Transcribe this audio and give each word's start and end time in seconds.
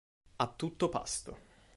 A 0.39 0.47
tutto 0.55 0.89
pasto. 0.89 1.37